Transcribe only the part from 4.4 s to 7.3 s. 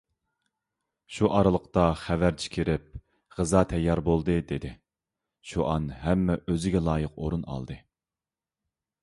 دېدى. شۇئان ھەممە ئۆزىگە لايىق